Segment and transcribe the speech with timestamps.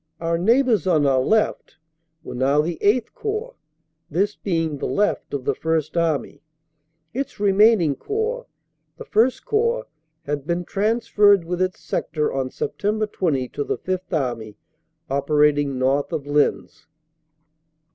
[0.19, 1.77] Our neighbors on our left
[2.23, 3.53] were now the VIII Corps,
[4.09, 6.41] this being the left of the First Army.
[7.13, 8.47] Its remaining Corps,
[8.97, 9.85] the I Corps,
[10.23, 13.11] had been transferred with its sector on Sept.
[13.13, 14.57] 20 to the Fifth Army,
[15.07, 16.87] operating north of Lens.